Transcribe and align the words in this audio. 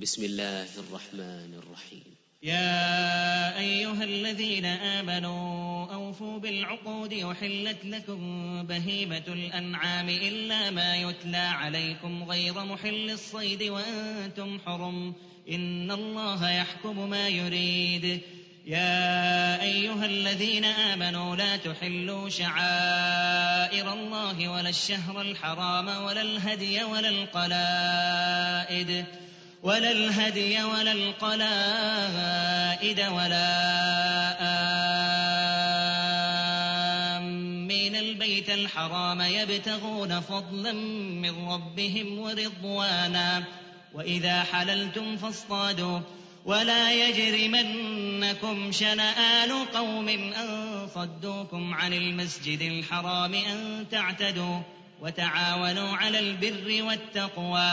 بسم 0.00 0.24
الله 0.24 0.68
الرحمن 0.78 1.54
الرحيم. 1.54 2.04
يا 2.42 3.58
أيها 3.58 4.04
الذين 4.04 4.64
آمنوا 4.64 5.94
أوفوا 5.94 6.38
بالعقود 6.38 7.12
أحلت 7.12 7.84
لكم 7.84 8.62
بهيمة 8.66 9.22
الأنعام 9.28 10.08
إلا 10.08 10.70
ما 10.70 10.96
يتلى 10.96 11.36
عليكم 11.36 12.24
غير 12.24 12.64
محل 12.64 13.10
الصيد 13.10 13.62
وأنتم 13.62 14.58
حرم. 14.66 15.14
إن 15.50 15.90
الله 15.90 16.50
يحكم 16.50 17.10
ما 17.10 17.28
يريد. 17.28 18.20
يا 18.66 19.62
أيها 19.62 20.06
الذين 20.06 20.64
آمنوا 20.64 21.36
لا 21.36 21.56
تحلوا 21.56 22.28
شعائر 22.28 23.92
الله 23.92 24.48
ولا 24.48 24.68
الشهر 24.68 25.20
الحرام 25.20 26.04
ولا 26.04 26.22
الهدي 26.22 26.84
ولا 26.84 27.08
القلائد. 27.08 29.04
ولا 29.62 29.90
الهدي 29.90 30.62
ولا 30.62 30.92
القلائد 30.92 33.00
ولا 33.00 33.50
آمين 37.16 37.96
البيت 37.96 38.50
الحرام 38.50 39.20
يبتغون 39.20 40.20
فضلا 40.20 40.72
من 41.22 41.48
ربهم 41.48 42.18
ورضوانا. 42.18 43.42
وإذا 43.94 44.42
حللتم 44.42 45.16
فاصطادوا. 45.16 46.00
ولا 46.44 47.08
يجرمنكم 47.08 48.72
شنآن 48.72 49.52
قوم 49.74 50.08
أن 50.08 50.88
صدوكم 50.94 51.74
عن 51.74 51.92
المسجد 51.92 52.60
الحرام 52.60 53.34
أن 53.34 53.86
تعتدوا. 53.90 54.60
وتعاونوا 55.00 55.96
على 55.96 56.18
البر 56.18 56.82
والتقوى. 56.82 57.72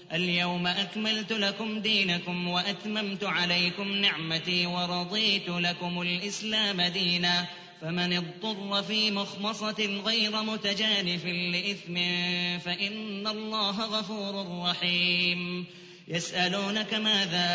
اليوم 0.13 0.67
أكملت 0.67 1.31
لكم 1.31 1.79
دينكم 1.79 2.47
وأتممت 2.47 3.23
عليكم 3.23 3.91
نعمتي 3.91 4.65
ورضيت 4.65 5.49
لكم 5.49 6.01
الإسلام 6.01 6.81
دينا. 6.81 7.45
فمن 7.81 8.13
اضطر 8.13 8.83
في 8.83 9.11
مخمصة 9.11 10.01
غير 10.05 10.43
متجانف 10.43 11.25
لإثم 11.25 11.95
فإن 12.59 13.27
الله 13.27 13.85
غفور 13.85 14.63
رحيم. 14.69 15.65
يسألونك 16.07 16.93
ماذا 16.93 17.47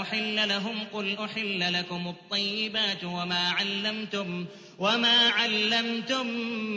أحل 0.00 0.48
لهم؟ 0.48 0.78
قل 0.92 1.18
أحل 1.18 1.72
لكم 1.72 2.08
الطيبات 2.08 3.04
وما 3.04 3.48
علمتم 3.48 4.46
وما 4.78 5.28
علمتم 5.28 6.26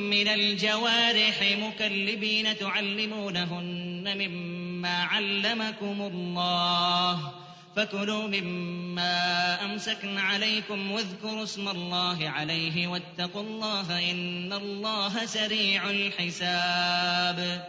من 0.10 0.28
الجوارح 0.28 1.58
مكلبين 1.60 2.58
تعلمونهن 2.58 4.18
مما 4.18 4.61
علمكم 4.90 6.02
الله. 6.02 7.32
فكلوا 7.76 8.28
مما 8.28 9.66
أمسكن 9.66 10.18
عليكم 10.18 10.92
واذكروا 10.92 11.44
اسم 11.44 11.68
الله 11.68 12.30
عليه 12.30 12.88
واتقوا 12.88 13.42
الله 13.42 14.12
إن 14.12 14.54
الله 14.54 15.26
سريع 15.26 15.90
الحساب. 15.90 17.68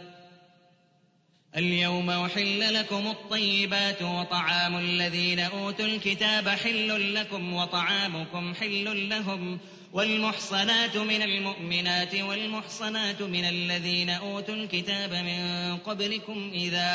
اليوم 1.57 2.09
أحل 2.09 2.73
لكم 2.73 3.07
الطيبات 3.07 4.01
وطعام 4.01 4.77
الذين 4.77 5.39
أوتوا 5.39 5.85
الكتاب 5.85 6.49
حل 6.49 7.13
لكم 7.15 7.53
وطعامكم 7.53 8.53
حل 8.53 9.09
لهم 9.09 9.59
والمحصنات 9.93 10.97
من 10.97 11.21
المؤمنات 11.21 12.15
والمحصنات 12.15 13.21
من 13.21 13.45
الذين 13.45 14.09
أوتوا 14.09 14.55
الكتاب 14.55 15.13
من 15.13 15.77
قبلكم 15.77 16.51
إذا 16.53 16.89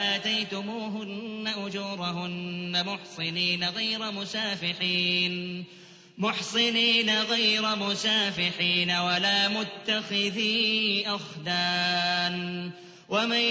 آتيتموهن 0.00 1.48
أجورهن 1.66 2.84
محصنين 2.86 3.64
غير 3.64 4.12
مسافحين 4.12 5.64
محصنين 6.18 7.10
غير 7.22 7.76
مسافحين 7.76 8.90
ولا 8.90 9.48
متخذي 9.48 11.04
أخدان 11.06 12.70
ومن 13.08 13.44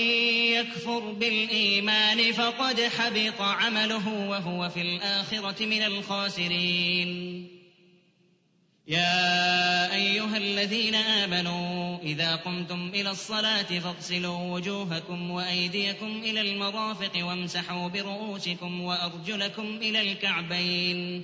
يكفر 0.53 0.99
بالإيمان 0.99 2.31
فقد 2.31 2.81
حبط 2.81 3.41
عمله 3.41 4.29
وهو 4.29 4.69
في 4.69 4.81
الآخرة 4.81 5.65
من 5.65 5.81
الخاسرين. 5.81 7.47
يا 8.87 9.95
أيها 9.95 10.37
الذين 10.37 10.95
آمنوا 10.95 11.97
إذا 12.03 12.35
قمتم 12.35 12.91
إلى 12.93 13.11
الصلاة 13.11 13.79
فاغسلوا 13.79 14.53
وجوهكم 14.53 15.31
وأيديكم 15.31 16.21
إلى 16.23 16.41
المرافق 16.41 17.25
وامسحوا 17.25 17.87
برؤوسكم 17.87 18.81
وأرجلكم 18.81 19.77
إلى 19.81 20.01
الكعبين. 20.01 21.23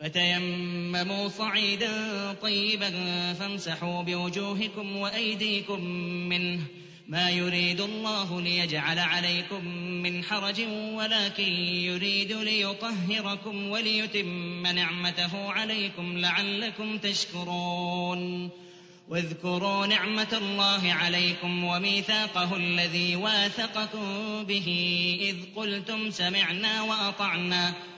فتيمموا 0.00 1.28
صعيدا 1.28 2.32
طيبا 2.32 2.90
فامسحوا 3.32 4.02
بوجوهكم 4.02 4.96
وأيديكم 4.96 5.84
منه 6.28 6.60
ما 7.08 7.30
يريد 7.30 7.80
الله 7.80 8.40
ليجعل 8.40 8.98
عليكم 8.98 9.66
من 10.02 10.24
حرج 10.24 10.60
ولكن 10.92 11.52
يريد 11.62 12.32
ليطهركم 12.32 13.68
وليتم 13.70 14.66
نعمته 14.66 15.52
عليكم 15.52 16.18
لعلكم 16.18 16.98
تشكرون 16.98 18.50
واذكروا 19.08 19.86
نعمة 19.86 20.32
الله 20.32 20.92
عليكم 20.92 21.64
وميثاقه 21.64 22.56
الذي 22.56 23.16
واثقكم 23.16 24.04
به 24.44 24.68
إذ 25.20 25.36
قلتم 25.56 26.10
سمعنا 26.10 26.82
وأطعنا 26.82 27.74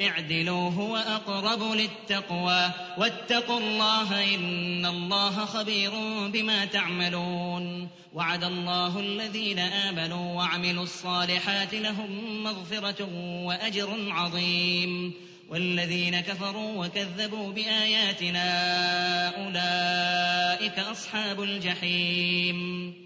اعدلوا 0.00 0.70
هو 0.70 0.96
أقرب 0.96 1.72
للتقوى. 1.72 2.70
واتقوا 2.98 3.60
الله 3.60 4.34
إن 4.34 4.86
الله 4.86 5.44
خبير 5.44 5.90
بما 6.28 6.64
تعملون. 6.64 7.88
وعد 8.14 8.44
الله 8.44 9.00
الذين 9.00 9.58
آمنوا 9.58 10.36
وعملوا 10.36 10.82
الصالحات 10.82 11.74
لهم 11.74 12.42
مغفرة 12.44 13.08
وأجر 13.44 13.88
عظيم. 14.08 15.12
والذين 15.50 16.20
كفروا 16.20 16.86
وكذبوا 16.86 17.52
بآياتنا 17.52 18.48
أولئك 19.28 20.78
أصحاب 20.78 21.42
الجحيم. 21.42 23.05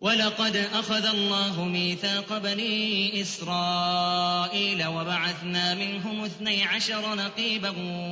ولقد 0.00 0.56
أخذ 0.56 1.06
الله 1.06 1.64
ميثاق 1.64 2.38
بني 2.38 3.20
إسرائيل 3.20 4.86
وبعثنا 4.86 5.74
منهم 5.74 6.24
اثني 6.24 6.64
عشر 6.64 7.14
نقيبا 7.14 7.70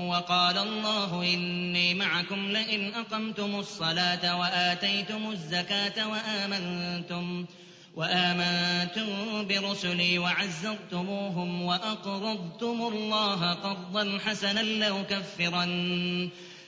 وقال 0.09 0.59
الله 0.59 1.23
إني 1.23 1.95
معكم 1.95 2.51
لئن 2.51 2.95
أقمتم 2.95 3.59
الصلاة 3.59 4.39
وآتيتم 4.39 5.31
الزكاة 5.31 6.09
وآمنتم 6.09 7.47
وآمنتم 7.97 9.07
برسلي 9.49 10.19
وعزرتموهم 10.19 11.63
وأقرضتم 11.63 12.91
الله 12.93 13.53
قرضا 13.53 14.19
حسنا 14.27 14.61
لأكفرن 14.61 16.31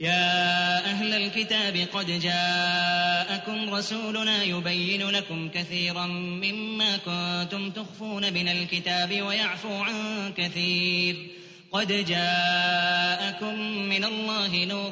يا 0.00 0.84
أهل 0.84 1.14
الكتاب 1.14 1.76
قد 1.92 2.06
جاءكم 2.06 3.74
رسولنا 3.74 4.42
يبين 4.42 5.10
لكم 5.10 5.48
كثيرا 5.48 6.06
مما 6.06 6.96
كنتم 6.96 7.70
تخفون 7.70 8.32
من 8.32 8.48
الكتاب 8.48 9.22
ويعفو 9.22 9.74
عن 9.74 10.32
كثير. 10.36 11.26
قد 11.72 11.92
جاءكم 11.92 13.58
من 13.68 14.04
الله 14.04 14.64
نور 14.64 14.90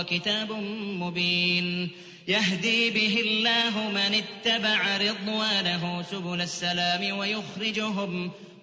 وكتاب 0.00 0.52
مبين. 1.00 1.90
يهدي 2.28 2.90
به 2.90 3.20
الله 3.20 3.90
من 3.90 4.22
اتبع 4.22 4.96
رضوانه 4.96 6.02
سبل 6.02 6.40
السلام 6.40 7.18
ويخرجهم 7.18 8.30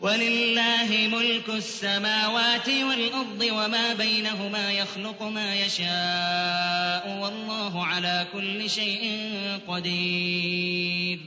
ولله 0.00 1.08
ملك 1.12 1.48
السماوات 1.48 2.68
والأرض 2.68 3.46
وما 3.52 3.92
بينهما 3.92 4.72
يخلق 4.72 5.22
ما 5.22 5.54
يشاء 5.54 7.18
والله 7.22 7.86
على 7.86 8.26
كل 8.32 8.70
شيء 8.70 9.20
قدير. 9.68 11.20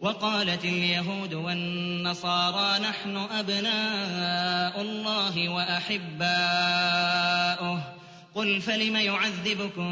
وقالت 0.00 0.64
اليهود 0.64 1.34
والنصارى 1.34 2.78
نحن 2.78 3.16
أبناء 3.16 4.82
الله 4.82 5.48
وأحباؤه. 5.48 6.28
قل 8.34 8.60
فلم 8.60 8.96
يعذبكم 8.96 9.88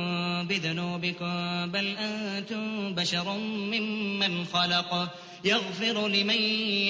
بذنوبكم؟ 0.46 1.66
بل 1.66 1.96
أنتم 1.96 2.94
بشر 2.94 3.38
ممن 3.38 4.44
خلق. 4.44 5.08
يغفر 5.46 6.08
لمن 6.08 6.42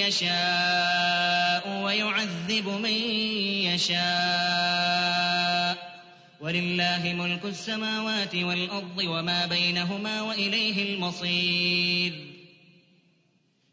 يشاء 0.06 1.82
ويعذب 1.82 2.68
من 2.68 2.96
يشاء. 3.74 4.86
ولله 6.40 7.14
ملك 7.18 7.44
السماوات 7.44 8.34
والأرض 8.34 8.98
وما 8.98 9.46
بينهما 9.46 10.22
وإليه 10.22 10.94
المصير. 10.94 12.12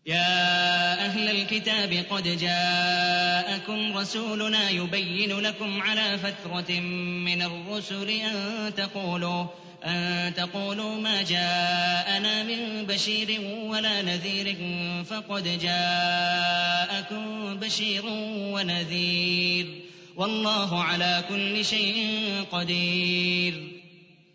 يا 0.05 1.05
أهل 1.05 1.29
الكتاب 1.29 2.05
قد 2.09 2.23
جاءكم 2.23 3.97
رسولنا 3.97 4.69
يبين 4.69 5.39
لكم 5.39 5.81
على 5.81 6.17
فترة 6.17 6.79
من 7.25 7.41
الرسل 7.41 8.09
أن 8.09 8.73
تقولوا 8.77 9.45
أن 9.85 10.33
تقولوا 10.33 10.95
ما 10.95 11.21
جاءنا 11.21 12.43
من 12.43 12.85
بشير 12.85 13.41
ولا 13.63 14.01
نذير 14.01 14.55
فقد 15.03 15.59
جاءكم 15.61 17.55
بشير 17.59 18.05
ونذير. 18.53 19.81
والله 20.15 20.83
على 20.83 21.23
كل 21.29 21.65
شيء 21.65 22.17
قدير. 22.51 23.83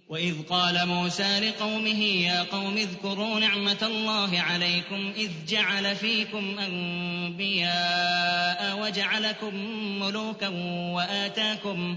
وإذ 0.09 0.35
قال 0.51 0.89
موسى 0.89 1.41
لقومه 1.41 2.05
يا 2.05 2.43
قوم 2.43 2.77
اذكروا 2.77 3.41
نعمة 3.41 3.79
الله 3.83 4.41
عليكم 4.41 5.13
إذ 5.17 5.31
جعل 5.49 5.97
فيكم 5.97 6.59
أنبياء 6.59 7.69
وجعلكم 8.81 9.55
ملوكا 10.01 10.49
وآتاكم 10.95 11.97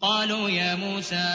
قالوا 0.00 0.50
يا 0.50 0.74
موسى 0.74 1.28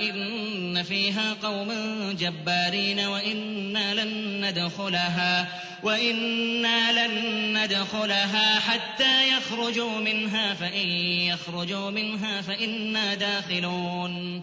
إن 0.00 0.82
فيها 0.82 1.32
قوما 1.42 2.12
جبارين 2.12 3.00
وإنا 3.00 3.94
لن 3.94 4.44
ندخلها 4.44 5.48
وإنا 5.82 7.06
لن 7.06 7.62
ندخلها 7.62 8.60
حتى 8.60 9.28
يخرجوا 9.28 9.98
منها 9.98 10.54
فإن 10.54 10.88
يخرجوا 11.30 11.90
منها 11.90 12.40
فإنا 12.40 13.14
داخلون 13.14 14.42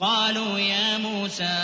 قالوا 0.00 0.58
يا 0.58 0.98
موسى 0.98 1.58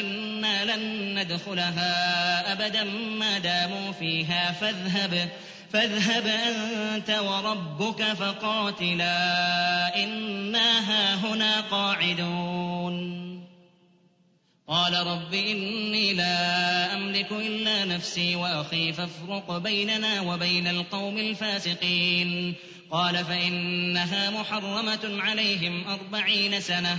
إنا 0.00 0.76
لن 0.76 1.14
ندخلها 1.18 2.52
أبدا 2.52 2.84
ما 3.18 3.38
داموا 3.38 3.92
فيها 3.92 4.52
فاذهب 4.52 5.28
فاذهب 5.72 6.26
أنت 6.26 7.10
وربك 7.10 8.02
فقاتلا 8.02 9.14
إنا 10.04 10.80
هاهنا 10.90 11.60
قاعدون. 11.60 13.16
قال 14.68 15.06
رب 15.06 15.34
إني 15.34 16.12
لا 16.12 16.94
أملك 16.94 17.32
إلا 17.32 17.84
نفسي 17.84 18.36
وأخي 18.36 18.92
فافرق 18.92 19.58
بيننا 19.58 20.20
وبين 20.20 20.66
القوم 20.68 21.18
الفاسقين. 21.18 22.54
قال 22.90 23.24
فإنها 23.24 24.30
محرمة 24.30 25.22
عليهم 25.22 25.84
أربعين 25.88 26.60
سنة 26.60 26.98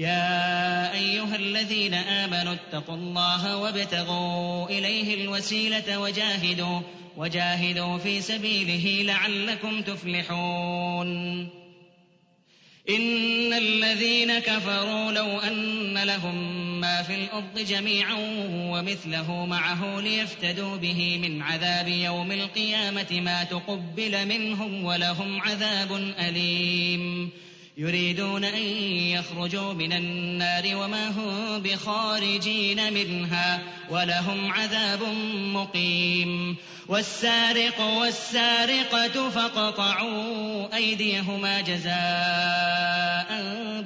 يا 0.00 0.92
أيها 0.92 1.36
الذين 1.36 1.94
آمنوا 1.94 2.54
اتقوا 2.54 2.94
الله 2.94 3.56
وابتغوا 3.56 4.68
إليه 4.68 5.24
الوسيلة 5.24 5.98
وجاهدوا 5.98 6.80
وجاهدوا 7.16 7.98
في 7.98 8.20
سبيله 8.20 9.02
لعلكم 9.02 9.82
تفلحون. 9.82 11.40
إن 12.90 13.52
الذين 13.52 14.38
كفروا 14.38 15.12
لو 15.12 15.38
أن 15.38 15.98
لهم 15.98 16.80
ما 16.80 17.02
في 17.02 17.14
الأرض 17.14 17.58
جميعا 17.58 18.16
ومثله 18.52 19.46
معه 19.46 20.00
ليفتدوا 20.00 20.76
به 20.76 21.18
من 21.18 21.42
عذاب 21.42 21.88
يوم 21.88 22.32
القيامة 22.32 23.20
ما 23.20 23.44
تقبل 23.44 24.28
منهم 24.28 24.84
ولهم 24.84 25.40
عذاب 25.40 25.92
أليم. 26.18 27.30
يريدون 27.80 28.44
أن 28.44 28.62
يخرجوا 29.16 29.72
من 29.72 29.92
النار 29.92 30.76
وما 30.76 31.08
هم 31.08 31.62
بخارجين 31.62 32.92
منها 32.92 33.62
ولهم 33.90 34.52
عذاب 34.52 35.02
مقيم. 35.34 36.56
والسارق 36.88 37.80
والسارقة 37.80 39.30
فاقطعوا 39.30 40.76
أيديهما 40.76 41.60
جزاء 41.60 43.30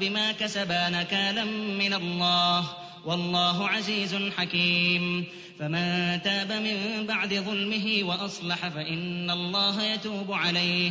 بما 0.00 0.32
كسبا 0.32 0.88
نكالا 0.88 1.44
من 1.78 1.94
الله 1.94 2.64
والله 3.04 3.68
عزيز 3.68 4.16
حكيم. 4.38 5.24
فمن 5.58 6.18
تاب 6.22 6.52
من 6.52 7.06
بعد 7.06 7.34
ظلمه 7.34 8.00
وأصلح 8.02 8.68
فإن 8.68 9.30
الله 9.30 9.82
يتوب 9.84 10.32
عليه. 10.32 10.90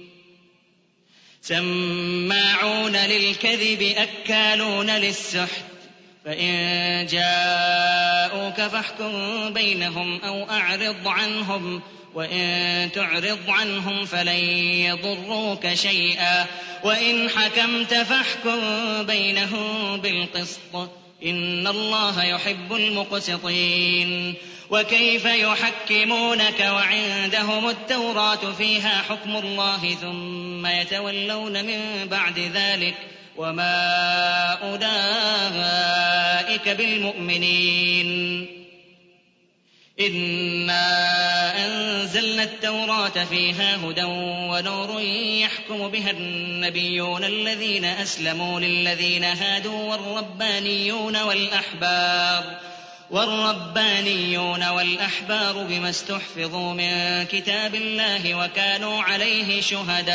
سماعون 1.41 2.95
للكذب 2.95 3.93
أكالون 3.97 4.89
للسحت. 4.89 5.63
فإن 6.25 7.05
جاءوك 7.05 8.61
فاحكم 8.71 9.13
بينهم 9.53 10.21
أو 10.21 10.49
أعرض 10.49 11.07
عنهم 11.07 11.81
وإن 12.13 12.89
تعرض 12.95 13.49
عنهم 13.49 14.05
فلن 14.05 14.43
يضروك 14.85 15.73
شيئا. 15.73 16.45
وإن 16.83 17.29
حكمت 17.29 17.93
فاحكم 17.93 18.59
بينهم 19.03 19.97
بالقسط 20.01 20.75
إن 21.25 21.67
الله 21.67 22.23
يحب 22.23 22.73
المقسطين. 22.73 24.33
وكيف 24.69 25.25
يحكمونك؟ 25.25 26.59
وعندهم 26.59 27.69
التوراة 27.69 28.53
فيها 28.57 29.03
حكم 29.09 29.35
الله 29.35 29.95
ثم 30.01 30.50
يتولون 30.65 31.65
من 31.65 32.07
بعد 32.07 32.39
ذلك 32.39 32.95
وما 33.37 34.53
أولئك 34.53 36.69
بالمؤمنين. 36.69 38.47
إنا 39.99 41.67
أنزلنا 41.67 42.43
التوراة 42.43 43.25
فيها 43.29 43.75
هدى 43.75 44.03
ونور 44.03 45.01
يحكم 45.41 45.87
بها 45.87 46.11
النبيون 46.11 47.23
الذين 47.23 47.85
أسلموا 47.85 48.59
للذين 48.59 49.23
هادوا 49.23 49.91
والربانيون 49.91 51.21
والأحبار 51.21 52.70
والربانيون 53.11 54.69
والأحبار 54.69 55.65
بما 55.69 55.89
استحفظوا 55.89 56.73
من 56.73 57.25
كتاب 57.25 57.75
الله 57.75 58.35
وكانوا 58.35 59.01
عليه 59.01 59.61
شهداء. 59.61 60.11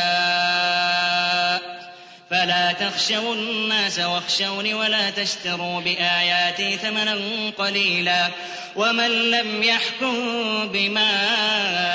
فلا 2.29 2.71
تخشوا 2.71 3.35
الناس 3.35 3.99
واخشوني 3.99 4.73
ولا 4.73 5.09
تشتروا 5.09 5.81
بآياتي 5.81 6.77
ثمنا 6.77 7.17
قليلا. 7.57 8.27
ومن 8.75 9.31
لم 9.31 9.63
يحكم 9.63 10.15
بما 10.67 11.11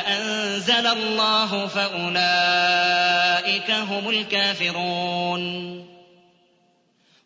أنزل 0.08 0.86
الله 0.86 1.66
فأولئك 1.66 3.70
هم 3.70 4.08
الكافرون. 4.08 5.91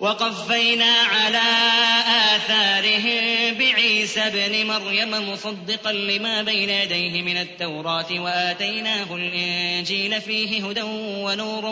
وقفينا 0.00 0.92
على 0.92 1.42
آثارهم 2.36 3.54
بعيسى 3.58 4.20
ابن 4.20 4.66
مريم 4.66 5.32
مصدقا 5.32 5.92
لما 5.92 6.42
بين 6.42 6.70
يديه 6.70 7.22
من 7.22 7.36
التوراة 7.36 8.06
وآتيناه 8.10 9.16
الإنجيل 9.16 10.20
فيه 10.20 10.66
هدى 10.66 10.82
ونور 10.82 11.64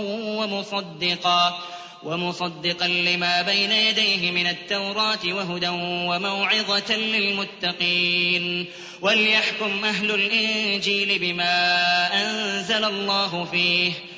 ومصدقا 0.43 1.59
ومصدقا 2.03 2.89
لما 2.89 3.43
بين 3.43 3.73
يديه 3.73 4.31
من 4.31 4.47
التوراة 4.47 5.19
وهدى 5.25 5.69
وموعظة 6.09 6.97
للمتقين. 6.97 8.67
وليحكم 9.01 9.85
أهل 9.85 10.11
الإنجيل 10.11 11.19
بما 11.19 11.71
أنزل 12.13 12.85
الله 12.85 13.45
فيه. 13.45 13.93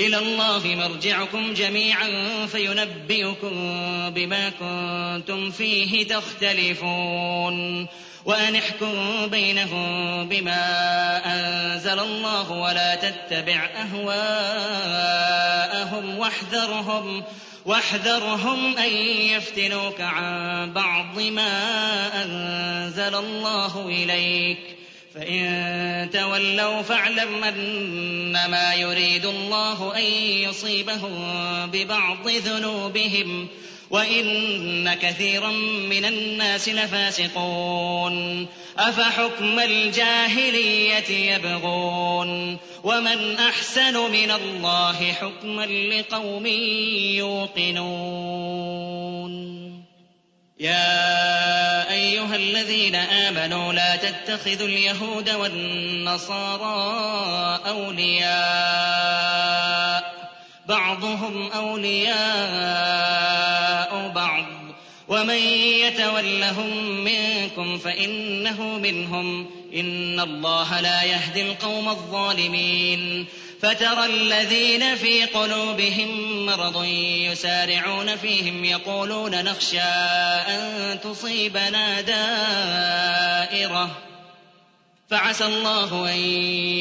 إلى 0.00 0.18
الله 0.18 0.62
مرجعكم 0.64 1.54
جميعا 1.54 2.08
فينبئكم 2.46 3.50
بما 4.10 4.50
كنتم 4.50 5.50
فيه 5.50 6.08
تختلفون. 6.08 7.86
وأن 8.24 8.56
احكم 8.56 9.26
بينهم 9.26 10.28
بما 10.28 10.62
أنزل 11.26 12.00
الله 12.00 12.52
ولا 12.52 12.94
تتبع 12.94 13.70
أهواءهم 13.76 14.98
واحذرهم 16.18 17.22
واحذرهم 17.66 18.78
أن 18.78 18.96
يفتنوك 19.36 20.00
عن 20.00 20.72
بعض 20.72 21.20
ما 21.20 22.22
أنزل 22.24 23.14
الله 23.14 23.86
إليك. 23.86 24.73
فإن 25.14 26.10
تولوا 26.12 26.82
فاعلم 26.82 27.44
أنما 27.44 28.74
يريد 28.74 29.26
الله 29.26 29.96
أن 29.96 30.02
يصيبهم 30.48 31.22
ببعض 31.70 32.28
ذنوبهم 32.28 33.48
وإن 33.90 34.94
كثيرا 34.94 35.50
من 35.90 36.04
الناس 36.04 36.68
لفاسقون 36.68 38.46
أفحكم 38.78 39.58
الجاهلية 39.58 41.34
يبغون 41.34 42.58
ومن 42.84 43.36
أحسن 43.36 44.10
من 44.12 44.30
الله 44.30 45.12
حكما 45.12 45.66
لقوم 45.66 46.46
يوقنون 47.16 48.43
يا 50.64 51.90
أيها 51.92 52.36
الذين 52.36 52.94
آمنوا 52.94 53.72
لا 53.72 53.96
تتخذوا 53.96 54.68
اليهود 54.68 55.30
والنصارى 55.30 56.64
أولياء. 57.68 58.34
بعضهم 60.68 61.52
أولياء 61.52 62.14
بعض. 64.14 64.44
ومن 65.08 65.38
يتولهم 65.80 67.04
منكم 67.04 67.78
فإنه 67.78 68.62
منهم. 68.78 69.50
إن 69.74 70.20
الله 70.20 70.80
لا 70.80 71.02
يهدي 71.02 71.42
القوم 71.42 71.88
الظالمين. 71.88 73.26
فترى 73.64 74.04
الذين 74.06 74.96
في 74.96 75.24
قلوبهم 75.24 76.46
مرض 76.46 76.84
يسارعون 77.30 78.16
فيهم 78.16 78.64
يقولون 78.64 79.44
نخشى 79.44 79.80
أن 80.48 80.98
تصيبنا 81.00 82.00
دائرة. 82.00 83.90
فعسى 85.10 85.44
الله 85.44 86.14
أن 86.14 86.18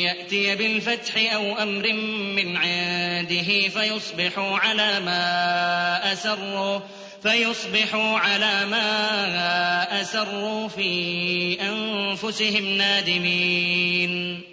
يأتي 0.04 0.56
بالفتح 0.56 1.34
أو 1.34 1.58
أمر 1.58 1.94
من 2.36 2.58
عنده 2.58 3.70
فيصبحوا 3.70 4.58
على 4.58 5.00
ما 5.00 6.14
أسروا 6.14 6.80
فيصبحوا 7.24 8.20
على 8.20 8.66
ما 8.66 10.02
أسروا 10.02 10.68
في 10.68 11.58
أنفسهم 11.62 12.66
نادمين. 12.66 14.53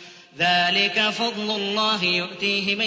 ذلك 0.37 1.09
فضل 1.09 1.55
الله 1.55 2.03
يؤتيه 2.03 2.75
من 2.75 2.85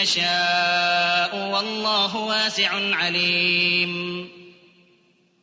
يشاء 0.00 1.50
والله 1.52 2.16
واسع 2.16 2.96
عليم. 2.96 4.28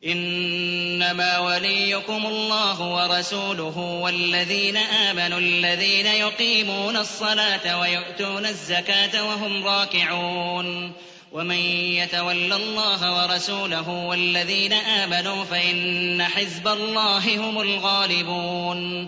إنما 0.06 1.40
وليكم 1.40 2.26
الله 2.26 2.82
ورسوله 2.82 3.78
والذين 3.78 4.78
آمنوا 4.78 5.40
الذين 5.40 6.06
يقيمون 6.06 6.98
الصلاة 6.98 7.80
ويؤتون 7.80 8.46
الزكاة 8.46 9.28
وهم 9.28 9.66
راكعون. 9.66 10.92
ومن 11.32 11.60
يتول 11.96 12.54
الله 12.54 13.24
ورسوله 13.24 13.90
والذين 13.90 14.74
آمنوا 14.74 15.44
فإن 15.44 16.24
حزب 16.24 16.68
الله 16.68 17.38
هم 17.38 17.62
الغالبون. 17.62 19.08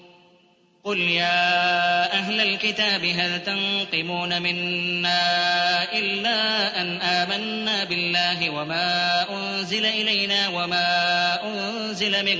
قل 0.83 0.99
يا 0.99 2.13
أهل 2.13 2.41
الكتاب 2.41 3.05
هل 3.05 3.43
تنقمون 3.43 4.41
منا 4.41 5.93
إلا 5.93 6.81
أن 6.81 7.01
آمنا 7.01 7.83
بالله 7.83 8.49
وما 8.49 9.25
أنزل 9.29 9.85
إلينا 9.85 10.47
وما 10.49 11.39
أنزل 11.43 12.25
من 12.25 12.39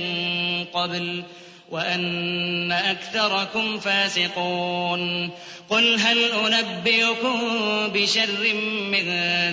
قبل 0.64 1.24
وأن 1.70 2.72
أكثركم 2.72 3.78
فاسقون 3.78 5.30
قل 5.70 6.00
هل 6.00 6.18
أنبئكم 6.32 7.38
بشر 7.94 8.54
من 8.90 9.04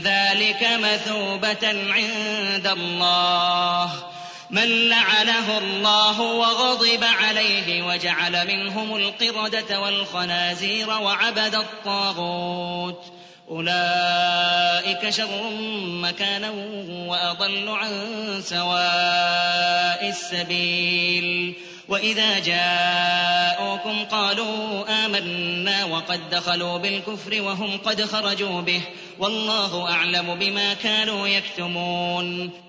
ذلك 0.04 0.68
مثوبة 0.84 1.68
عند 1.90 2.68
الله 2.68 3.92
من 4.52 4.90
لعنه 4.90 5.58
الله 5.58 6.22
وغضب 6.22 7.04
عليه 7.04 7.84
وجعل 7.84 8.48
منهم 8.48 8.96
القردة 8.96 9.80
والخنازير 9.80 10.90
وعبد 10.90 11.56
الطاغوت. 11.56 13.04
أولئك 13.50 15.10
شر 15.10 15.50
مكانا 15.82 16.50
وأضل 17.08 17.70
عن 17.70 17.92
سواء 18.46 20.10
السبيل. 20.10 21.56
وإذا 21.88 22.40
جاءوكم 22.40 24.06
قالوا 24.06 24.86
آمنا 25.06 25.86
وقد 25.86 26.30
دخلوا 26.30 26.78
بالكفر 26.78 27.42
وهم 27.42 27.78
قد 27.78 28.06
خرجوا 28.06 28.62
به. 28.62 28.82
والله 29.20 29.92
أعلم 29.92 30.36
بما 30.36 30.74
كانوا 30.74 31.28
يكتمون. 31.28 32.69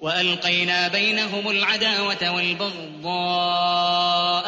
وألقينا 0.00 0.88
بينهم 0.88 1.50
العداوة 1.50 2.30
والبغضاء 2.30 3.90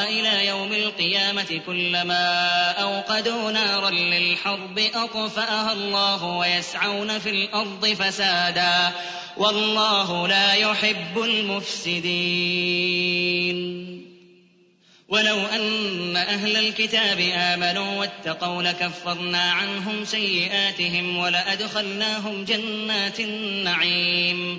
إلى 0.09 0.47
يوم 0.47 0.73
القيامة 0.73 1.61
كلما 1.67 2.71
أوقدوا 2.71 3.51
نارا 3.51 3.91
للحرب 3.91 4.79
أطفأها 4.95 5.73
الله 5.73 6.25
ويسعون 6.25 7.19
في 7.19 7.31
الأرض 7.31 7.87
فسادا 7.87 8.93
والله 9.37 10.29
لا 10.29 10.55
يحب 10.55 11.19
المفسدين. 11.19 12.13
ولو 15.09 15.47
أن 15.47 16.17
أهل 16.17 16.57
الكتاب 16.57 17.21
آمنوا 17.35 18.01
واتقوا 18.01 18.63
لكفرنا 18.63 19.53
عنهم 19.53 20.05
سيئاتهم 20.05 21.19
ولأدخلناهم 21.19 22.45
جنات 22.45 23.21
النعيم. 23.21 24.59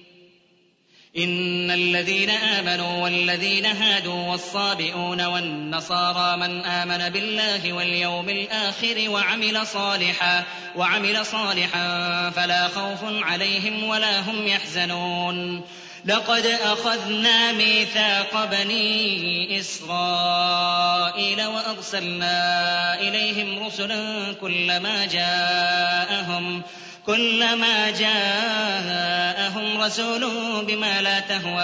إن 1.17 1.71
الذين 1.71 2.29
آمنوا 2.29 3.03
والذين 3.03 3.65
هادوا 3.65 4.31
والصابئون 4.31 5.25
والنصارى 5.25 6.37
من 6.37 6.65
آمن 6.65 7.09
بالله 7.09 7.73
واليوم 7.73 8.29
الآخر 8.29 9.09
وعمل 9.09 9.67
صالحا 9.67 10.43
وعمل 10.75 11.25
صالحا 11.25 12.29
فلا 12.29 12.67
خوف 12.67 12.99
عليهم 13.03 13.83
ولا 13.83 14.19
هم 14.19 14.47
يحزنون. 14.47 15.61
لقد 16.05 16.45
أخذنا 16.45 17.51
ميثاق 17.51 18.45
بني 18.45 19.59
إسرائيل 19.59 21.41
وأرسلنا 21.45 22.99
إليهم 22.99 23.65
رسلا 23.65 24.33
كلما 24.41 25.05
جاءهم 25.05 26.63
كلما 27.05 27.89
جاءهم 27.91 29.81
رسول 29.81 30.21
بما 30.65 31.01
لا 31.01 31.19
تهوى 31.19 31.61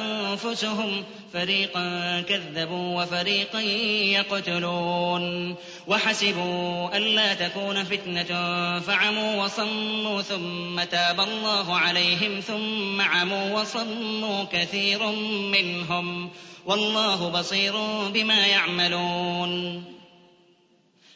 أنفسهم 0.00 1.04
فريقا 1.32 2.20
كذبوا 2.20 3.02
وفريقا 3.02 3.60
يقتلون 3.60 5.54
وحسبوا 5.86 6.96
ألا 6.96 7.34
تكون 7.34 7.84
فتنة 7.84 8.30
فعموا 8.80 9.44
وصموا 9.44 10.22
ثم 10.22 10.82
تاب 10.82 11.20
الله 11.20 11.76
عليهم 11.76 12.40
ثم 12.40 13.00
عموا 13.00 13.60
وصموا 13.60 14.44
كثير 14.52 15.06
منهم 15.52 16.30
والله 16.66 17.28
بصير 17.28 17.72
بما 18.08 18.46
يعملون 18.46 19.84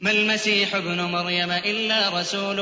ما 0.00 0.10
المسيح 0.10 0.74
ابن 0.74 1.00
مريم 1.00 1.50
إلا 1.50 2.20
رسول 2.20 2.60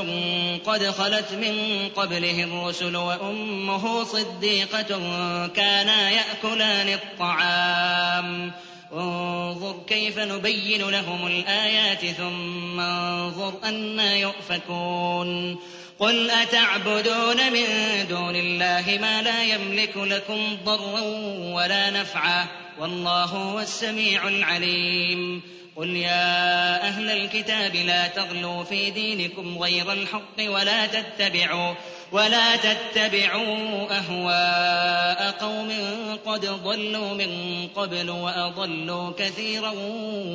قد 0.64 0.90
خلت 0.90 1.33
من 1.33 1.88
قبله 1.96 2.44
الرسل 2.44 2.96
وأمه 2.96 4.05
صديقة 4.05 5.01
كانا 5.46 6.11
يأكلان 6.11 6.88
الطعام. 6.88 8.53
انظر 8.92 9.77
كيف 9.87 10.18
نبين 10.18 10.90
لهم 10.90 11.27
الآيات 11.27 12.07
ثم 12.07 12.81
انظر 12.81 13.55
أنا 13.64 14.14
يؤفكون. 14.14 15.59
قل 15.98 16.31
أتعبدون 16.31 17.53
من 17.53 17.66
دون 18.09 18.37
الله 18.37 18.98
ما 19.01 19.22
لا 19.22 19.44
يملك 19.44 19.96
لكم 19.96 20.57
ضرا 20.64 21.01
ولا 21.55 21.90
نفعا. 21.90 22.46
والله 22.81 23.24
هو 23.24 23.61
السميع 23.61 24.29
العليم. 24.29 25.42
قل 25.79 25.97
يا 25.97 26.83
أهل 26.88 27.11
الكتاب 27.11 27.77
لا 27.77 28.07
تغلوا 28.07 28.64
في 28.64 28.91
دينكم 28.91 29.59
غير 29.59 29.93
الحق 29.93 30.38
ولا 30.41 30.87
تتبعوا 30.87 31.75
ولا 32.12 32.57
تتبعوا 32.57 33.87
أهواء 33.91 35.31
قوم 35.31 35.73
قد 36.27 36.47
ضلوا 36.47 37.14
من 37.14 37.69
قبل 37.77 38.11
وأضلوا 38.11 39.12
كثيرا 39.19 39.73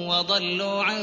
وضلوا 0.08 0.84
عن 0.84 0.98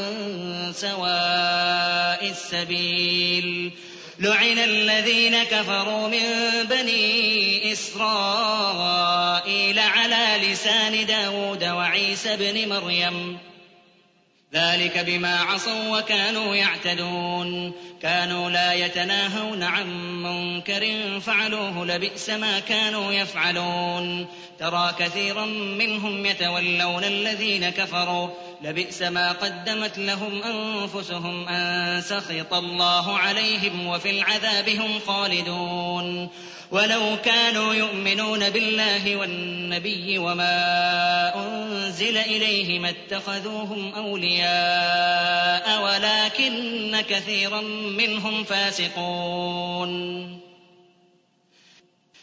سواء 0.75 2.31
السبيل 2.31 3.73
لعن 4.19 4.59
الذين 4.59 5.45
كفروا 5.45 6.09
من 6.09 6.23
بني 6.71 7.73
إسرائيل 7.73 8.99
على 9.79 10.51
لسان 10.51 11.07
داود 11.07 11.65
وعيسى 11.65 12.37
بن 12.37 12.69
مريم 12.69 13.50
ذلك 14.55 14.99
بما 14.99 15.37
عصوا 15.41 15.99
وكانوا 15.99 16.55
يعتدون. 16.55 17.73
كانوا 18.03 18.51
لا 18.51 18.73
يتناهون 18.73 19.63
عن 19.63 19.87
منكر 20.23 20.87
فعلوه 21.21 21.87
لبئس 21.87 22.31
ما 22.31 22.59
كانوا 22.59 23.13
يفعلون. 23.13 24.27
ترى 24.59 24.95
كثيرا 24.99 25.45
منهم 25.79 26.27
يتولون 26.27 27.05
الذين 27.05 27.71
كفروا 27.71 28.29
لبئس 28.63 29.03
ما 29.03 29.33
قدمت 29.33 29.99
لهم 29.99 30.43
أنفسهم 30.43 31.49
أن 31.49 32.03
سخط 32.03 32.55
الله 32.55 33.19
عليهم 33.19 33.87
وفي 33.87 34.11
العذاب 34.11 34.69
هم 34.69 35.01
خالدون. 35.07 36.29
ولو 36.71 37.17
كانوا 37.25 37.75
يؤمنون 37.75 38.51
بالله 38.51 39.17
والنبي 39.17 40.19
وما 40.19 40.55
أنزل 41.37 41.70
إليه 42.03 42.79
ما 42.79 42.91
اتخذوهم 42.91 43.95
أولياء 43.95 45.83
ولكن 45.83 47.01
كثيرا 47.09 47.61
منهم 47.97 48.45
فاسقون. 48.45 50.41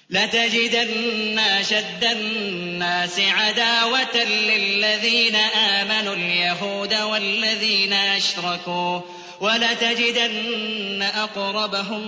لتجدن 0.10 1.40
أشد 1.40 2.04
الناس 2.04 3.20
عداوة 3.20 4.24
للذين 4.24 5.36
آمنوا 5.36 6.13
اليهود 6.13 6.94
والذين 6.94 7.94
أشركوا. 7.94 9.02
ولتجدن 9.39 11.02
أقربهم 11.02 12.02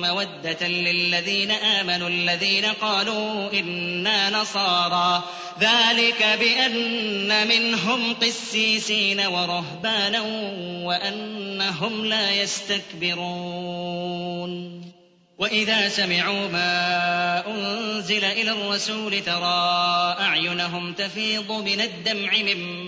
مودة 0.00 0.68
للذين 0.68 1.50
آمنوا 1.50 2.08
الذين 2.08 2.64
قالوا 2.64 3.52
إنا 3.52 4.30
نصارى. 4.30 5.22
ذلك 5.60 6.38
بأن 6.40 7.48
منهم 7.48 8.14
قسيسين 8.14 9.20
ورهبانا 9.20 10.20
وأنهم 10.84 12.04
لا 12.04 12.30
يستكبرون. 12.32 13.98
وإذا 15.38 15.88
سمعوا 15.88 16.48
ما 16.48 17.46
أنزل 17.46 18.24
إلى 18.24 18.50
الرسول 18.50 19.20
ترى 19.20 20.16
أعينهم 20.20 20.92
تفيض 20.92 21.52
من 21.52 21.80
الدمع 21.80 22.30
مما 22.38 22.87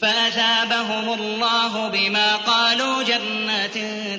فأثابهم 0.00 1.12
الله 1.20 1.88
بما 1.88 2.36
قالوا 2.36 3.02
جنات 3.02 3.74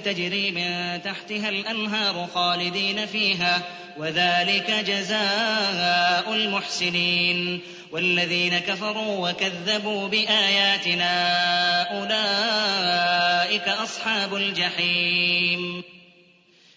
تجري 0.06 0.52
من 0.52 1.02
تحتها 1.02 1.50
الأنهار 1.50 2.28
خالدين 2.34 3.06
فيها 3.06 3.62
وذلك 3.98 4.72
جزاء 4.72 6.34
المحسنين. 6.34 7.62
والذين 7.92 8.60
كفروا 8.60 9.30
وكذبوا 9.30 10.08
بآياتنا 10.08 11.14
أولئك 11.82 13.68
أصحاب 13.68 14.36
الجحيم. 14.36 15.84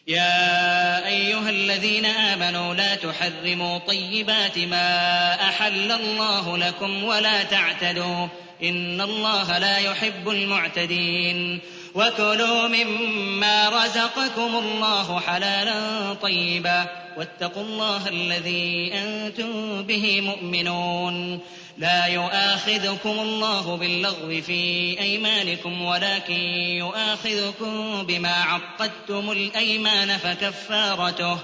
يا 0.06 1.06
أيها 1.06 1.50
الذين 1.50 2.06
آمنوا 2.06 2.74
لا 2.74 2.94
تحرموا 2.94 3.78
طيبات 3.78 4.58
ما 4.58 5.34
أحل 5.34 5.92
الله 5.92 6.58
لكم 6.58 7.04
ولا 7.04 7.42
تعتدوا. 7.42 8.26
إن 8.62 9.00
الله 9.00 9.58
لا 9.58 9.78
يحب 9.78 10.28
المعتدين. 10.28 11.60
وكلوا 11.94 12.68
مما 12.68 13.68
رزقكم 13.68 14.58
الله 14.58 15.20
حلالا 15.20 16.14
طيبا. 16.14 16.86
واتقوا 17.16 17.62
الله 17.62 18.08
الذي 18.08 18.90
أنتم 18.94 19.82
به 19.82 20.20
مؤمنون. 20.20 21.40
لا 21.78 22.06
يؤاخذكم 22.06 23.10
الله 23.10 23.76
باللغو 23.76 24.40
في 24.40 24.96
أيمانكم 25.00 25.82
ولكن 25.82 26.40
يؤاخذكم 26.78 28.02
بما 28.02 28.34
عقدتم 28.34 29.30
الأيمان 29.30 30.18
فكفارته. 30.18 31.38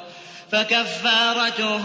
فكفارته 0.51 1.85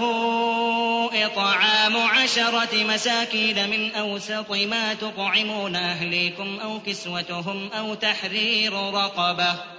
إطعام 1.25 1.97
عشرة 1.97 2.83
مساكين 2.83 3.69
من 3.69 3.95
أوسط 3.95 4.51
ما 4.51 4.93
تطعمون 4.93 5.75
أهليكم 5.75 6.59
أو 6.59 6.79
كسوتهم 6.79 7.69
أو 7.71 7.93
تحرير 7.93 8.73
رقبة. 8.73 9.78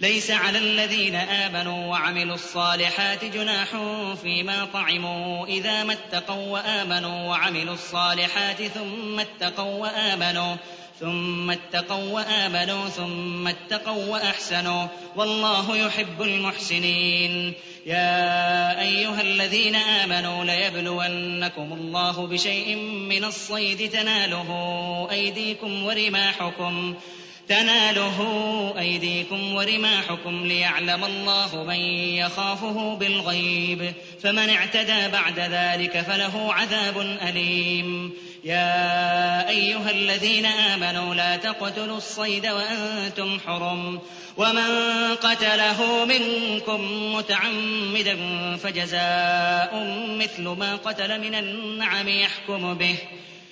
ليس 0.00 0.30
على 0.30 0.58
الذين 0.58 1.14
آمنوا 1.14 1.86
وعملوا 1.86 2.34
الصالحات 2.34 3.24
جناح 3.24 3.68
فيما 4.22 4.68
طعموا. 4.72 5.46
إذا 5.46 5.84
ما 5.84 5.92
اتقوا 5.92 6.52
وآمنوا 6.52 7.28
وعملوا 7.28 7.74
الصالحات 7.74 8.62
ثم 8.62 9.20
اتقوا 9.20 9.82
وآمنوا 9.82 10.56
ثم 11.00 11.50
اتقوا 11.50 12.12
وآمنوا 12.12 12.88
ثم 12.88 13.48
اتقوا 13.48 14.06
وأحسنوا. 14.06 14.86
والله 15.16 15.76
يحب 15.76 16.22
المحسنين. 16.22 17.54
يا 17.86 18.80
أيها 18.80 19.20
الذين 19.20 19.74
آمنوا 19.74 20.44
ليبلونكم 20.44 21.72
الله 21.72 22.26
بشيء 22.26 22.76
من 23.08 23.24
الصيد 23.24 23.90
تناله 23.90 24.48
أيديكم 25.10 25.82
ورماحكم. 25.84 26.94
تناله 27.48 28.18
أيديكم 28.78 29.54
ورماحكم 29.54 30.46
ليعلم 30.46 31.04
الله 31.04 31.64
من 31.64 31.80
يخافه 32.16 32.94
بالغيب. 32.94 33.92
فمن 34.22 34.50
اعتدى 34.50 35.08
بعد 35.08 35.38
ذلك 35.38 36.00
فله 36.00 36.52
عذاب 36.52 37.00
أليم. 37.28 38.12
يا 38.44 39.48
أيها 39.48 39.90
الذين 39.90 40.46
آمنوا 40.46 41.14
لا 41.14 41.36
تقتلوا 41.36 41.96
الصيد 41.96 42.46
وأنتم 42.46 43.38
حرم. 43.46 44.00
ومن 44.36 44.68
قتله 45.14 46.04
منكم 46.04 47.12
متعمدا 47.14 48.16
فجزاء 48.56 49.70
مثل 50.20 50.42
ما 50.42 50.76
قتل 50.76 51.20
من 51.20 51.34
النعم 51.34 52.08
يحكم 52.08 52.74
به. 52.74 52.96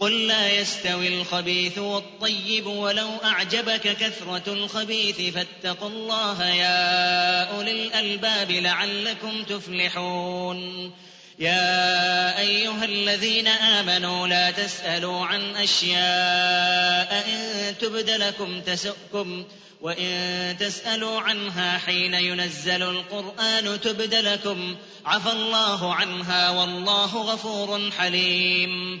قل 0.00 0.26
لا 0.26 0.52
يستوي 0.60 1.08
الخبيث 1.08 1.78
والطيب 1.78 2.66
ولو 2.66 3.08
أعجبك 3.24 3.80
كثرة 3.80 4.52
الخبيث 4.52 5.34
فاتقوا 5.34 5.88
الله 5.88 6.44
يا 6.44 7.44
أولي 7.44 7.70
الألباب 7.70 8.50
لعلكم 8.50 9.42
تفلحون. 9.42 10.92
يا 11.38 12.38
أيها 12.38 12.84
الذين 12.84 13.48
آمنوا 13.48 14.28
لا 14.28 14.50
تسألوا 14.50 15.26
عن 15.26 15.56
أشياء 15.56 17.26
إن 17.28 17.74
تبد 17.78 18.10
لكم 18.10 18.60
تسؤكم 18.60 19.44
وإن 19.80 20.56
تسألوا 20.60 21.20
عنها 21.20 21.78
حين 21.78 22.14
ينزل 22.14 22.82
القرآن 22.82 23.80
تبد 23.80 24.14
لكم. 24.14 24.76
عفى 25.06 25.32
الله 25.32 25.94
عنها 25.94 26.50
والله 26.50 27.16
غفور 27.16 27.90
حليم. 27.98 29.00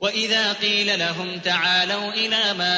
وإذا 0.00 0.52
قيل 0.52 0.98
لهم 0.98 1.38
تعالوا 1.38 2.12
إلى 2.12 2.54
ما 2.58 2.74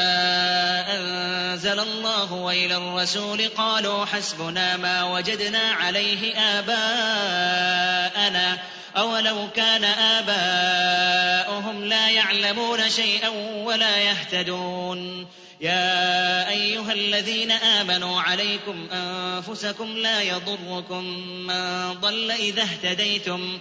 أنزل 0.97 1.81
الله 1.81 2.33
وإلى 2.33 2.77
الرسول 2.77 3.49
قالوا 3.49 4.05
حسبنا 4.05 4.77
ما 4.77 5.05
وجدنا 5.05 5.59
عليه 5.59 6.35
آباءنا 6.59 8.59
أولو 8.97 9.49
كان 9.57 9.85
آباؤهم 9.85 11.85
لا 11.85 12.11
يعلمون 12.11 12.91
شيئا 12.91 13.29
ولا 13.65 13.99
يهتدون 13.99 15.27
يا 15.61 16.49
أيها 16.49 16.93
الذين 16.93 17.51
آمنوا 17.51 18.21
عليكم 18.21 18.89
أنفسكم 18.93 19.97
لا 19.97 20.23
يضركم 20.23 21.05
من 21.47 21.93
ضل 21.93 22.31
إذا 22.31 22.63
اهتديتم 22.63 23.61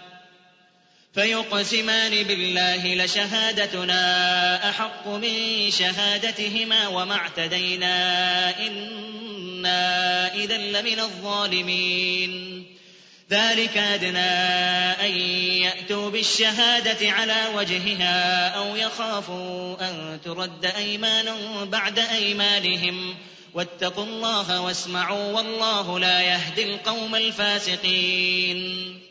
فيقسمان 1.13 2.23
بالله 2.23 2.95
لشهادتنا 2.95 4.69
أحق 4.69 5.07
من 5.07 5.71
شهادتهما 5.71 6.87
وما 6.87 7.15
اعتدينا. 7.15 8.57
إنا 8.67 10.35
إذا 10.35 10.57
لمن 10.57 10.99
الظالمين. 10.99 12.65
ذلك 13.31 13.77
أدنى 13.77 14.19
أن 15.07 15.17
يأتوا 15.61 16.09
بالشهادة 16.09 17.11
على 17.11 17.45
وجهها 17.55 18.49
أو 18.49 18.75
يخافوا 18.75 19.89
أن 19.89 20.19
ترد 20.25 20.65
أيمان 20.65 21.25
بعد 21.63 21.99
أيمانهم. 21.99 23.15
واتقوا 23.53 24.05
الله 24.05 24.61
واسمعوا 24.61 25.31
والله 25.31 25.99
لا 25.99 26.21
يهدي 26.21 26.63
القوم 26.63 27.15
الفاسقين. 27.15 29.10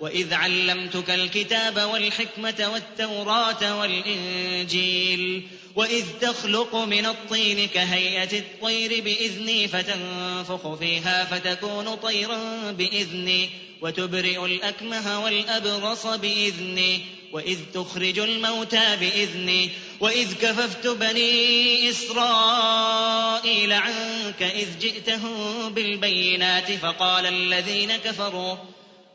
وإذ 0.00 0.34
علمتك 0.34 1.10
الكتاب 1.10 1.90
والحكمة 1.92 2.70
والتوراة 2.72 3.80
والإنجيل 3.80 5.42
وإذ 5.76 6.04
تخلق 6.20 6.74
من 6.74 7.06
الطين 7.06 7.68
كهيئة 7.68 8.38
الطير 8.38 9.04
بإذني 9.04 9.68
فتنفخ 9.68 10.74
فيها 10.74 11.24
فتكون 11.24 11.94
طيرا 11.94 12.70
بإذني 12.70 13.50
وتبرئ 13.82 14.44
الأكمه 14.44 15.24
والأبرص 15.24 16.06
بإذني 16.06 17.00
وإذ 17.32 17.58
تخرج 17.74 18.18
الموتى 18.18 18.96
بإذني 18.96 19.70
وإذ 20.00 20.34
كففت 20.34 20.86
بني 20.86 21.90
إسرائيل 21.90 23.72
عنك 23.72 24.42
إذ 24.42 24.78
جئتهم 24.78 25.68
بالبينات 25.74 26.72
فقال 26.72 27.26
الذين 27.26 27.96
كفروا 27.96 28.56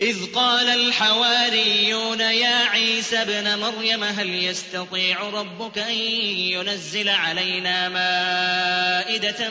إذ 0.00 0.32
قال 0.34 0.68
الحواريون 0.68 2.20
يا 2.20 2.56
عيسى 2.56 3.22
ابن 3.22 3.58
مريم 3.58 4.04
هل 4.04 4.44
يستطيع 4.44 5.28
ربك 5.28 5.78
أن 5.78 5.94
ينزل 5.94 7.08
علينا 7.08 7.88
مائدة 7.88 9.50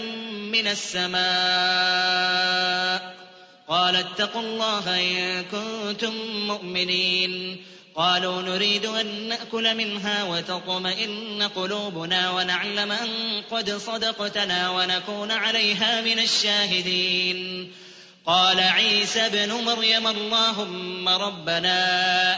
من 0.52 0.68
السماء؟ 0.68 1.24
قال 3.68 3.96
اتقوا 3.96 4.42
الله 4.42 5.00
إن 5.00 5.44
كنتم 5.44 6.14
مؤمنين. 6.48 7.64
قالوا 7.96 8.42
نريد 8.42 8.86
أن 8.86 9.28
نأكل 9.28 9.78
منها 9.78 10.24
وتطمئن 10.24 11.44
قلوبنا 11.56 12.32
ونعلم 12.32 12.92
أن 12.92 13.42
قد 13.52 13.72
صدقتنا 13.72 14.70
ونكون 14.70 15.32
عليها 15.32 16.02
من 16.02 16.20
الشاهدين. 16.20 17.72
قال 18.26 18.60
عيسى 18.60 19.26
ابن 19.26 19.54
مريم 19.54 20.08
اللهم 20.08 21.10
ربنا 21.10 21.78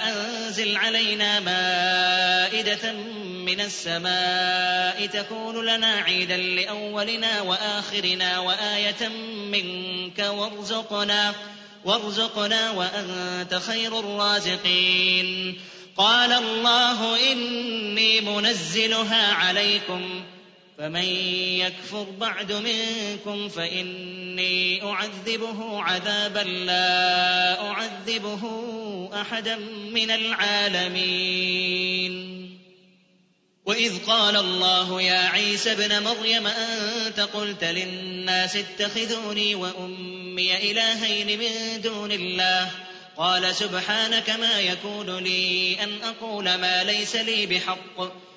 أنزل 0.09 0.77
علينا 0.77 1.39
مائدة 1.39 2.93
من 3.45 3.61
السماء 3.61 5.05
تكون 5.05 5.65
لنا 5.65 5.87
عيدا 5.87 6.37
لأولنا 6.37 7.41
وآخرنا 7.41 8.39
وآية 8.39 9.07
منك 9.51 10.19
وارزقنا 10.19 11.33
وارزقنا 11.85 12.71
وأنت 12.71 13.55
خير 13.55 13.99
الرازقين. 13.99 15.59
قال 15.97 16.31
الله 16.31 17.31
إني 17.31 18.21
منزلها 18.21 19.33
عليكم 19.33 20.23
فمن 20.77 21.05
يكفر 21.59 22.07
بعد 22.19 22.51
منكم 22.51 23.49
فإني 24.35 24.83
أعذبه 24.83 25.83
عذابا 25.83 26.39
لا 26.39 27.61
أعذبه 27.61 28.41
أحدا 29.21 29.55
من 29.91 30.11
العالمين. 30.11 32.15
وإذ 33.65 34.05
قال 34.05 34.37
الله 34.37 35.01
يا 35.01 35.29
عيسى 35.29 35.71
ابن 35.71 36.03
مريم 36.03 36.47
أنت 36.47 37.19
قلت 37.19 37.63
للناس 37.63 38.55
اتخذوني 38.55 39.55
وأمي 39.55 40.71
إلهين 40.71 41.39
من 41.39 41.81
دون 41.81 42.11
الله. 42.11 42.71
قال 43.17 43.55
سبحانك 43.55 44.29
ما 44.29 44.59
يكون 44.59 45.17
لي 45.17 45.77
أن 45.83 46.01
أقول 46.03 46.55
ما 46.55 46.83
ليس 46.83 47.15
لي 47.15 47.45
بحق. 47.45 48.24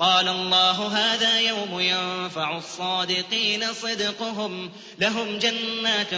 قال 0.00 0.28
الله 0.28 0.86
هذا 0.86 1.40
يوم 1.40 1.80
ينفع 1.80 2.58
الصادقين 2.58 3.72
صدقهم. 3.72 4.70
لهم 4.98 5.38
جنات 5.38 6.14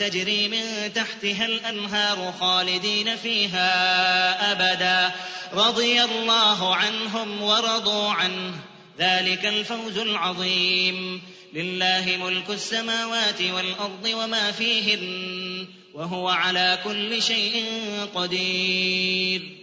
تجري 0.00 0.48
من 0.48 0.92
تحتها 0.94 1.46
الأنهار 1.46 2.34
خالدين 2.40 3.16
فيها 3.16 4.52
أبدا. 4.52 5.14
رضي 5.52 6.04
الله 6.04 6.74
عنهم 6.76 7.42
ورضوا 7.42 8.08
عنه. 8.08 8.54
ذلك 8.98 9.46
الفوز 9.46 9.98
العظيم. 9.98 11.22
لله 11.52 12.18
ملك 12.20 12.50
السماوات 12.50 13.42
والأرض 13.42 14.10
وما 14.14 14.52
فيهن 14.52 15.66
وهو 15.94 16.28
على 16.28 16.78
كل 16.84 17.22
شيء 17.22 17.64
قدير. 18.14 19.61